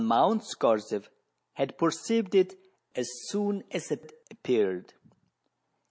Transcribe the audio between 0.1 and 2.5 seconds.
Mount Scorzef had perceived